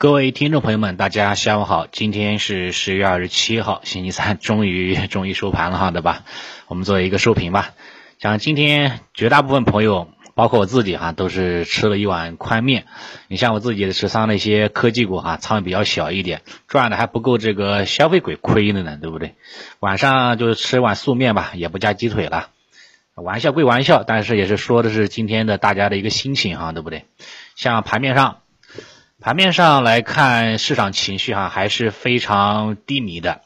[0.00, 6.22] 各位听众朋友们，大家下午好，今天是十月二十七号，星期三， 终于终于收盘了哈，对吧？
[6.68, 7.74] 我们做一个收评吧。
[8.20, 10.06] 像今天绝大部分朋友，
[10.36, 12.84] 包括我自己哈，都是吃了一碗宽面。
[13.26, 19.34] 你像我自己持仓的一些科技股哈，仓位比较小一点，赚的还不够这个消费鬼亏的呢，对不对？
[19.80, 22.50] 晚上就吃碗素面吧，也不加鸡腿了。
[23.16, 27.04] 玩笑归玩笑，但是也是说的是今天的大家的一个心情哈，对不对？
[27.56, 28.42] 像盘面上。
[29.28, 33.42] 盘面上来看，市场情绪哈还是非常低迷的。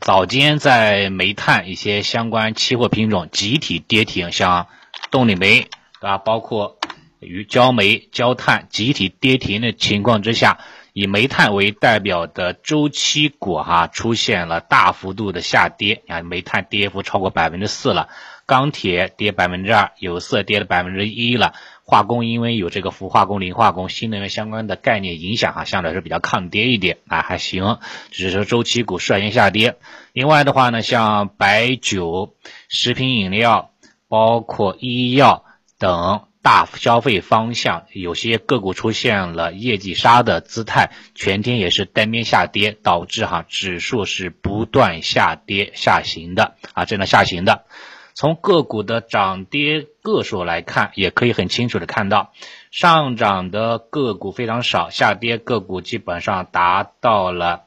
[0.00, 4.68] 早间在煤炭一些相关期货品种集体跌停，像
[5.10, 5.68] 动力煤
[6.00, 6.16] 对吧？
[6.16, 6.78] 包括
[7.20, 10.60] 与焦煤、焦炭集体跌停的情况之下，
[10.94, 16.04] 以煤炭为代表的周期股哈出现了大幅度的下跌。
[16.08, 18.08] 啊，煤炭跌幅超过百分之四了，
[18.46, 21.54] 钢铁跌百分之二，有色跌了百分之一了。
[21.84, 27.78] 化工因为有这个氟化工、磷化工、新能源相关的概念影响啊，相对来说比较抗跌一点啊，还行，
[28.10, 29.76] 只是说周期股率先下跌。
[30.12, 32.34] 另外的话呢，像白酒、
[32.68, 33.72] 食品饮料、
[34.08, 35.44] 包括医药
[35.78, 47.66] 等大消费方向，有些个股出现了业绩杀的姿态，全天也是单边下跌，导致哈指数是不断下跌下行的啊，正在下行的。
[48.14, 52.32] 从个股的涨跌个数来看，也可以很清楚的看到，
[52.70, 57.64] 上涨的个股非常少，下跌个股基本上达到了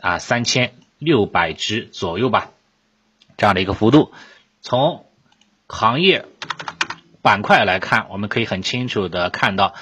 [0.00, 2.50] 啊三千六百只左右吧，
[3.36, 4.12] 这样的一个幅度。
[4.60, 5.06] 从
[5.66, 6.26] 行业
[7.22, 9.74] 板块来看，我们可以很清楚的看到，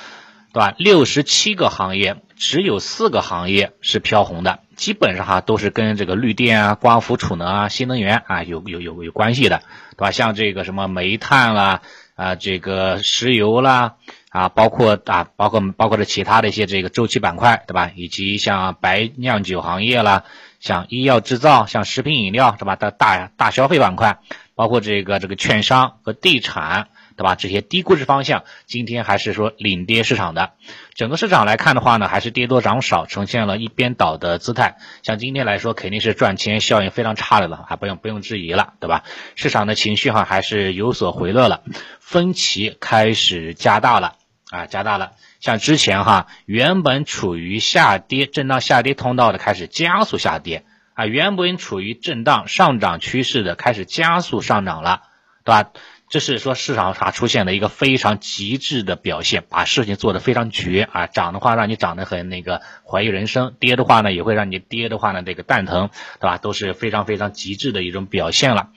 [0.59, 0.75] 对吧？
[0.77, 4.59] 六十七个行业，只有四个行业是飘红的。
[4.75, 10.11] 基本上哈都是跟这个绿电啊、光伏储能啊、新能源啊有有有有关系的，对吧？
[10.11, 11.83] 像这个什么煤炭啦
[12.17, 13.95] 啊，这个石油啦
[14.31, 17.93] 啊，包括啊包括包括这其他的一些这个周期板块，对吧？
[17.95, 20.25] 以及像白酿酒行业啦，
[20.59, 22.75] 像医药制造、像食品饮料，是吧？
[22.75, 24.19] 大大大消费板块，
[24.57, 26.89] 包括这个这个券商和地产。
[27.19, 27.35] 对吧？
[27.35, 30.53] 这些低估值方向今天还是说领跌市场的。
[30.95, 34.77] 整个市场来看的话呢，还是跌多涨少，呈现了一边倒的姿态。
[35.03, 39.03] 像今天来说，肯定是赚钱效应非常差的了，还不用不用质疑了，对吧？
[39.35, 41.65] 市场的情绪哈还是有所回落了，
[41.99, 44.15] 分歧开始加大了
[44.51, 45.15] 啊，加大了。
[45.41, 50.65] 像之前哈，原本处于下跌震荡下跌通道的开始加速下跌
[50.95, 55.03] 啊，原本处于震荡上涨趋势的开始加速上涨了，
[55.45, 55.71] 对吧？
[56.11, 61.07] 这是说市场上出现了一个非常极致的表现，把事情做得非常绝啊！
[61.07, 66.39] 涨的话让你涨得很那个怀疑人生，跌的话呢也会让你跌的话呢这个蛋疼，对吧？
[66.39, 68.71] 都是非常非常极致的一种表现了。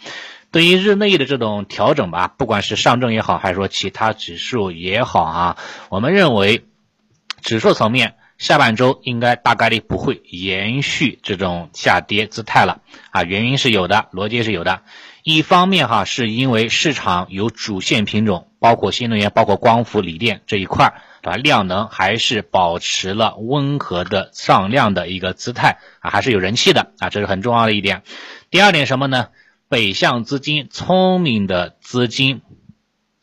[0.52, 6.66] 对于日内的这种调整吧，不管是上证也好，还是说其他指数也好啊，我们认为
[7.42, 12.82] 指数层面下半周应该大概率不会延续这种下跌姿态了
[13.12, 14.82] 啊，原因是有的，逻辑是有的。
[15.24, 21.38] 一方面哈，是因为市场有主线品种，包括新能源、包括光伏、锂电这一块儿，对吧？
[21.38, 28.02] 量能还是保持了温和的上量的一个姿态啊，还是有人气的啊，这是很重要的一点。
[28.50, 29.28] 第二点什么呢？
[29.70, 32.42] 北向资金，聪明的资金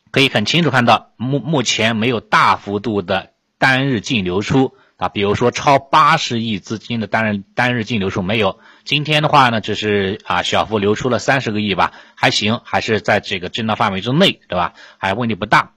[0.09, 8.59] 可以很清楚看到，目目前没有大幅度的单日净流出啊，比如说超八十亿资金的单日单日净流出没有。
[8.89, 14.73] 今天的话呢，只是啊小幅流出了三十个亿吧，还行，还是在这个震荡范围之内，对吧？
[14.97, 15.73] 还问题不大。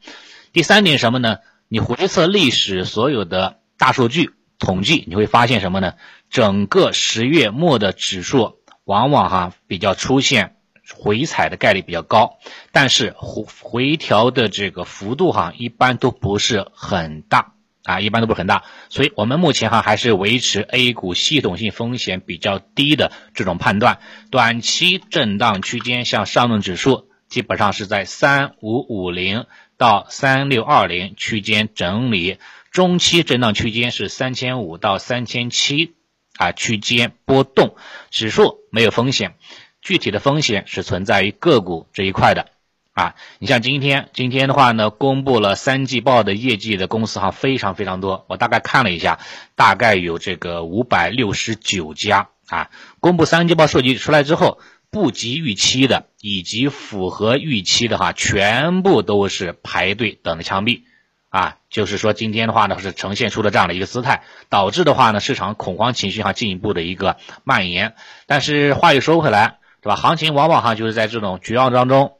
[0.55, 1.37] 第三点什么呢？
[1.69, 5.93] 你回测历史所有的大数据统计，你会发现什么呢？
[6.31, 10.57] 整个十月末的指数往往哈比较出现
[10.97, 12.39] 回踩的概率比较高，
[12.73, 17.53] 但是回回调的这个幅度哈一般都不是很大。
[17.85, 23.99] 啊，一般都不是很大，所以我们目前哈还是维持 A 股系统性风险比较低的这种判断。
[24.31, 32.39] 短期震荡区间，像上证指数基本上是在三五五零到三六二零区间整理；
[32.71, 35.95] 中期震荡区间是三千五到三千七
[36.37, 37.75] 啊区间波动。
[38.11, 39.35] 指数没有风险，
[39.81, 42.51] 具体的风险是存在于个股这一块的。
[42.95, 48.27] 啊，你像今天，今天的话呢，公布了三季报的业绩的公司哈，非常非常多。
[48.29, 49.19] 我大概看了一下，
[49.57, 52.69] 大概有这个五百六十九家啊。
[53.01, 54.59] 公布三季报数据出来之后，
[54.91, 60.83] 不及预期的以及符合预期的哈，全部都是排队等着枪毙
[61.31, 61.57] 啊。
[61.71, 67.95] 就是说今天的话呢，是呈现出了这样的一个姿态，导致的话呢，市场恐慌情绪哈进一步的一个蔓延。
[68.27, 69.97] 但是话又说回来，对吧？
[69.97, 72.19] 行情往往哈就是在这种绝望当中。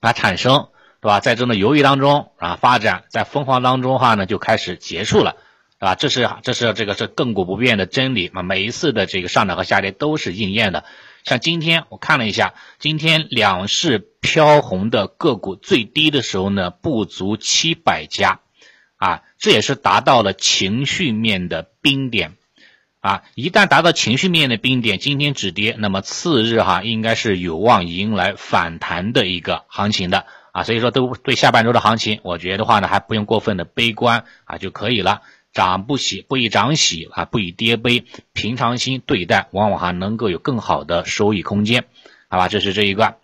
[0.00, 0.68] 它产生，
[1.00, 1.20] 对吧？
[1.20, 5.36] 在这种犹豫当中啊，发展在疯狂当中的话呢，就开始结束了
[5.80, 5.94] 对吧？
[5.94, 8.42] 这是这是这个是亘古不变的真理啊！
[8.42, 10.84] 每一次的这个上涨和下跌都是应验的。
[11.24, 18.40] 像今天我看了一下，今天两市飘红的个股最低的时候呢，不足七百家，
[18.96, 22.37] 啊，这也是达到了情绪面的冰点，
[23.00, 35.22] 啊，一旦达到情绪面的冰点，今天止跌，那么次日哈应该是有望迎来反弹的一个行情的，啊，所以说都对下半周的行情，我觉得话呢还不用过分的悲观啊就可以了。
[35.50, 41.86] 涨不喜，不以涨喜啊，不以跌悲，平常心对待，往往还能够有更好的收益空间，
[42.28, 42.48] 好吧？
[42.48, 43.16] 这是这一个。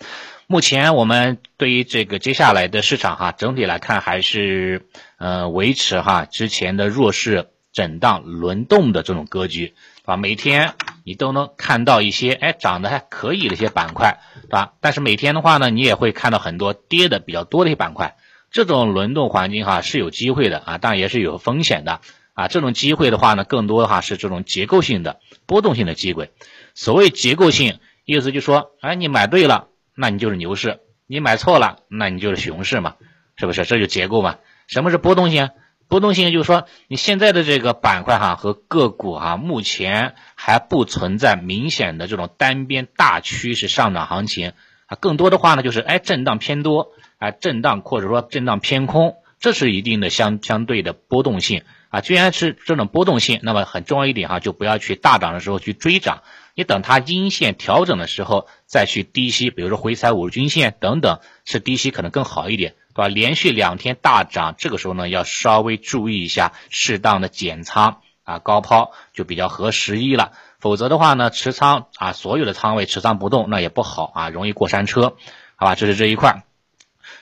[0.46, 4.86] 目前我们对于这个接下来的市场哈，整体来看还是
[5.18, 9.74] 呃维持哈之前的弱势震荡轮动的这种格局，
[10.06, 10.72] 啊，每天
[11.04, 14.72] 你都能看到一些哎涨得还可以的一些板块，对吧？
[14.80, 18.16] 但是每天的话呢，你也会看到很多跌的比较多的一些板块，
[18.50, 22.00] 这种轮动环境哈是有机会的啊，当然也是有风险的。
[22.32, 26.32] 啊，这种机会的话呢，更多的话是这种结构性的、波动性的机会。
[26.74, 32.96] 所谓结构性，意思就说，哎，你买对了，那你就是牛市；你买错了，那你就是熊市嘛，
[33.36, 33.64] 是不是？
[33.64, 34.38] 这就结构嘛。
[34.66, 35.50] 什么是波动性？
[35.88, 44.52] 波动性就是说，你现在的这个板块哈和个股哈，目前还不存在明显的这种单边大趋势上涨行情
[44.86, 51.62] 啊，更多的话呢，就是哎，震荡偏多，啊，震荡或者说震荡偏空，这是一定的相相对的波动性。
[51.90, 56.24] 啊，既然是这种波动性，那么很重要一点哈，就不要去大涨的时候去追涨，
[56.56, 63.08] 你等它阴线调整的时候再去低吸，比如说回踩五日均线等等，是低吸可能更好一点，对吧？
[63.08, 70.32] 连续两天大涨，这个时候呢要稍微注意一下，适当的减仓啊，高抛就比较合时宜了。
[70.60, 75.16] 否则的话呢，持仓啊，所有的仓位持仓不动，那也不好啊，容易过山车，
[75.56, 75.74] 好吧？
[75.74, 76.44] 这是这一块。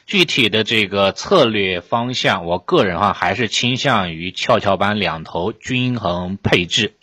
[0.07, 6.97] 具体的这个策略方向，我个人哈还是倾向于跷跷板两头均衡配置。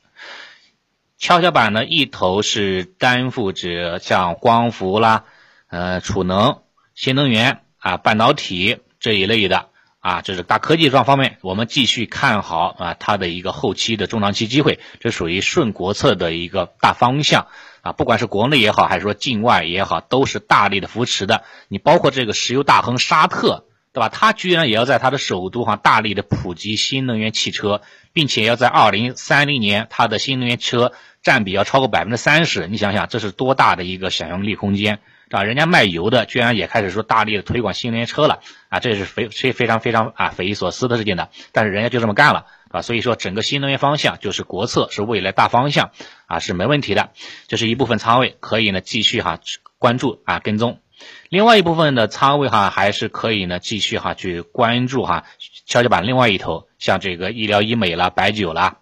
[1.17, 5.25] 跷跷板呢，一头是担负着像光伏啦、
[5.67, 6.61] 呃储能、
[6.95, 17.47] 新能源啊、半导体这一类的啊，这是大科技状方面，我们继续看好啊它的一个后期的中长期机会，这属于顺国策的一个大方向。
[17.81, 21.45] 啊，不管是国内也好，还是说境外也好，都是大力的扶持的。
[21.69, 24.09] 你包括这个石油大亨沙特，对吧？
[24.09, 27.81] 他居然也要在他的首都哈大力的普及新能源汽车，
[28.13, 30.93] 并且要在二零三零年，他的新能源车
[31.23, 32.67] 占比要超过百分之三十。
[32.67, 34.99] 你想想，这是多大的一个想象力空间，
[35.29, 35.43] 是吧？
[35.43, 38.39] 人家卖油的，居然也开始说大力的推广新能源车了，
[38.69, 41.29] 啊，这是非非非常非常啊匪夷所思的事情的。
[41.51, 42.45] 但是人家就这么干了。
[42.71, 45.89] 啊，所以说整个新能源方向就是国策，是未来大方向
[46.27, 47.09] 啊，是没问题的。
[47.47, 49.39] 这是一部分仓位可以呢继续哈
[49.79, 50.79] 关注啊跟踪，
[51.29, 55.25] 另外一部分的仓位哈还是可以呢继续哈去关注哈
[55.65, 58.77] 跷跷板另外一头，像这个医疗医美啦、白酒啦，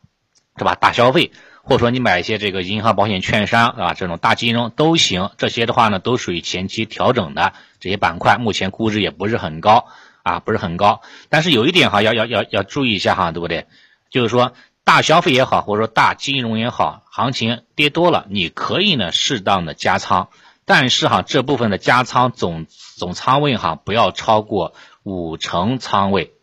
[0.58, 0.76] 是吧？
[0.76, 1.32] 大消费，
[1.64, 5.32] 或者说你买一些这个银行、保险、券商啊这种大金融都行。
[5.38, 9.88] 这些的话呢都属于前期调整的这些板块，目前估值也不是很高。
[10.24, 13.66] 啊，不是很高，但是有一点哈，要要要要注意一下哈，对不对？
[14.10, 14.52] 就是说
[14.84, 20.28] 大消费也好，或者说大金融也好，行情跌多了，你可以呢适当的加仓，
[20.68, 22.66] 但是哈这部分的加仓总
[22.98, 24.74] 总仓位哈不要超过
[25.04, 26.34] 五成仓位，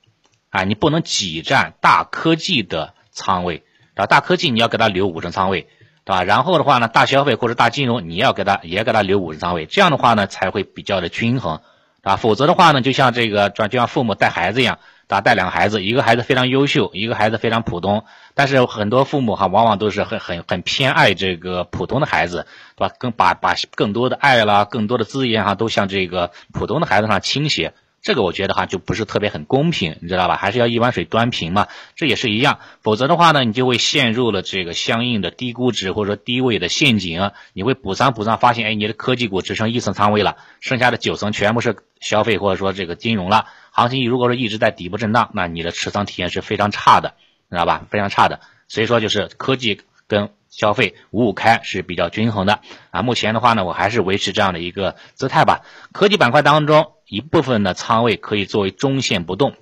[0.48, 5.68] 啊，你不能挤占大科技的仓位，啊，大科技你要给它留五成仓位，
[6.04, 6.24] 对吧？
[6.24, 11.60] 然后的话呢，大消费或者大金融你要给它也给它留五成仓位，这样的话呢才会比较的均衡。
[12.02, 22.46] 啊，否则的话呢，就像这个，就像父母带孩子一样，啊，带两个孩子，一个孩子非常优秀，一个孩子非常普通，但是很多父母哈，往往都是很很很偏爱这个普通的孩子，
[22.76, 22.94] 对吧？
[22.98, 27.74] 更把把更多的爱啦，更多的资源哈，都向这个普通的孩子上倾斜。
[28.02, 30.36] 这个我觉得哈就不是特别很公平，你知道吧？
[30.36, 32.58] 还是要一碗水端平嘛，这也是一样。
[32.82, 37.30] 否则的话呢，你就会陷入了这个相应的低估值或者说低位的陷阱。
[37.54, 43.46] 你会补仓补仓，发现哎，你的科技股只剩一层仓位了，剩下的九层全部是消费或者说这个金融了。
[43.74, 47.14] 行情如果说一直在底部震荡，那你的持仓体验是非常差的，
[47.50, 47.86] 知道吧？
[47.90, 48.40] 非常差的。
[48.68, 53.02] 所以说就是科技跟消费五五开是比较均衡的啊。
[53.02, 55.62] 目前的话呢，我还是维持这样的一个姿态吧。
[55.92, 56.92] 科技板块当中。
[57.06, 59.54] 一部分的仓位可以作为中线不动，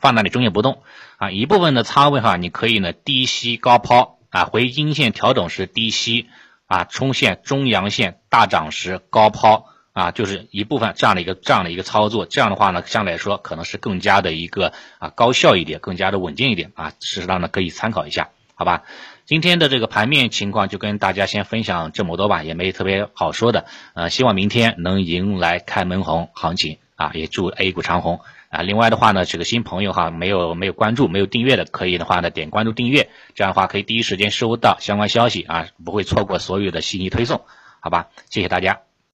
[0.00, 0.82] 放那里中线不动
[1.18, 1.30] 啊。
[1.30, 6.30] 一部分的仓位哈，你可以呢低吸高抛啊，回阴线调整时低吸
[6.66, 12.24] 啊，冲线中阳线大涨时高抛啊，就是一部分这样的一个这样的一个操作。
[12.26, 16.92] 这样的话呢，相对来说可能是更加的一个啊高效一点，更加的稳健一点啊。
[17.00, 18.84] 适当的可以参考一下，好吧？
[19.24, 23.66] 今天的这个盘面情况就跟大家先分享这么多吧，也没特别好说的。
[23.94, 28.20] 呃，希望明天能迎来开门红行情啊，也祝 A 股长红。
[28.48, 28.62] 啊。
[28.62, 37.42] 另外的话呢，这个新朋友哈，没有没有关注、没有订阅的，可以的话呢点关注订阅，这样的话可以第一时间收到相关消息啊，不会错过所有的信息推送，
[37.80, 38.08] 好吧？
[38.30, 38.91] 谢谢大家。